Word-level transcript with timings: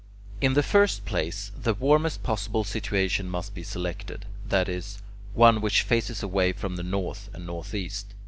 In 0.41 0.55
the 0.55 0.63
first 0.63 1.05
place, 1.05 1.51
the 1.55 1.75
warmest 1.75 2.23
possible 2.23 2.63
situation 2.63 3.29
must 3.29 3.53
be 3.53 3.61
selected; 3.61 4.25
that 4.49 4.67
is, 4.67 4.97
one 5.35 5.61
which 5.61 5.83
faces 5.83 6.23
away 6.23 6.53
from 6.53 6.75
the 6.75 6.81
north 6.81 7.29
and 7.33 7.45
northeast. 7.45 8.15